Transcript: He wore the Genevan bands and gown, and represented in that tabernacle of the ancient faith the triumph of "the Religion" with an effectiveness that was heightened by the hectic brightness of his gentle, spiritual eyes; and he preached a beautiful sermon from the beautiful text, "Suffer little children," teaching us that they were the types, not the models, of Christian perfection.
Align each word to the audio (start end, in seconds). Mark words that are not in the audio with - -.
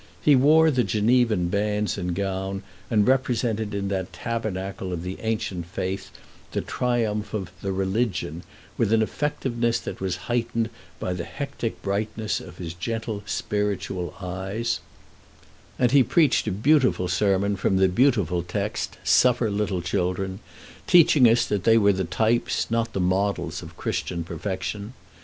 He 0.19 0.35
wore 0.35 0.71
the 0.71 0.83
Genevan 0.83 1.49
bands 1.49 1.95
and 1.95 2.15
gown, 2.15 2.63
and 2.89 3.07
represented 3.07 3.75
in 3.75 3.87
that 3.89 4.11
tabernacle 4.11 4.91
of 4.91 5.03
the 5.03 5.19
ancient 5.21 5.67
faith 5.67 6.09
the 6.53 6.61
triumph 6.61 7.35
of 7.35 7.51
"the 7.61 7.71
Religion" 7.71 8.41
with 8.79 8.91
an 8.91 9.03
effectiveness 9.03 9.79
that 9.81 10.01
was 10.01 10.15
heightened 10.25 10.71
by 10.99 11.13
the 11.13 11.23
hectic 11.23 11.79
brightness 11.83 12.39
of 12.39 12.57
his 12.57 12.73
gentle, 12.73 13.21
spiritual 13.27 14.15
eyes; 14.19 14.79
and 15.77 15.91
he 15.91 16.01
preached 16.01 16.47
a 16.47 16.51
beautiful 16.51 17.07
sermon 17.07 17.55
from 17.55 17.77
the 17.77 17.87
beautiful 17.87 18.41
text, 18.41 18.97
"Suffer 19.03 19.51
little 19.51 19.83
children," 19.83 20.39
teaching 20.87 21.29
us 21.29 21.45
that 21.45 21.63
they 21.63 21.77
were 21.77 21.93
the 21.93 22.05
types, 22.05 22.71
not 22.71 22.93
the 22.93 22.99
models, 22.99 23.61
of 23.61 23.77
Christian 23.77 24.23
perfection. 24.23 24.93